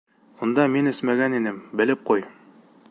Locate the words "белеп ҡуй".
1.83-2.29